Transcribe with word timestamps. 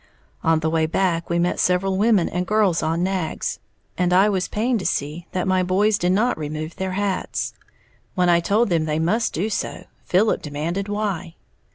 On 0.43 0.61
the 0.61 0.69
way 0.71 0.87
back, 0.87 1.29
we 1.29 1.37
met 1.37 1.59
several 1.59 1.95
women 1.95 2.27
and 2.27 2.47
girls 2.47 2.81
on 2.81 3.03
nags, 3.03 3.59
and 3.99 4.11
I 4.11 4.29
was 4.29 4.47
pained 4.47 4.79
to 4.79 4.85
see 4.87 5.27
that 5.33 5.47
my 5.47 5.61
boys 5.61 5.99
did 5.99 6.11
not 6.11 6.39
remove 6.39 6.75
their 6.77 6.93
hats. 6.93 7.53
When 8.15 8.27
I 8.27 8.39
told 8.39 8.69
them 8.69 8.85
they 8.85 8.97
must 8.97 9.31
do 9.31 9.47
so, 9.47 9.83
Philip 10.05 10.41
demanded 10.41 10.87
why. 10.87 11.35